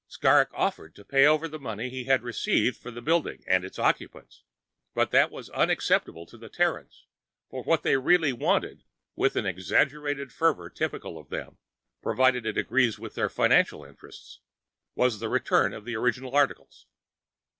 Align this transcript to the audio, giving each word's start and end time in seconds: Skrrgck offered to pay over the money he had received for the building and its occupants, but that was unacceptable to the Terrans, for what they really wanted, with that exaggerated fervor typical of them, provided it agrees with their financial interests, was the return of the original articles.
Skrrgck 0.09 0.47
offered 0.53 0.95
to 0.95 1.05
pay 1.05 1.27
over 1.27 1.47
the 1.47 1.59
money 1.59 1.87
he 1.87 2.05
had 2.05 2.23
received 2.23 2.75
for 2.75 2.89
the 2.89 3.03
building 3.03 3.43
and 3.45 3.63
its 3.63 3.77
occupants, 3.77 4.41
but 4.95 5.11
that 5.11 5.29
was 5.29 5.51
unacceptable 5.51 6.25
to 6.25 6.39
the 6.39 6.49
Terrans, 6.49 7.05
for 7.51 7.61
what 7.61 7.83
they 7.83 7.95
really 7.97 8.33
wanted, 8.33 8.83
with 9.15 9.33
that 9.33 9.45
exaggerated 9.45 10.31
fervor 10.33 10.71
typical 10.71 11.19
of 11.19 11.29
them, 11.29 11.59
provided 12.01 12.47
it 12.47 12.57
agrees 12.57 12.97
with 12.97 13.13
their 13.13 13.29
financial 13.29 13.85
interests, 13.85 14.39
was 14.95 15.19
the 15.19 15.29
return 15.29 15.71
of 15.71 15.85
the 15.85 15.95
original 15.95 16.33
articles. 16.35 16.87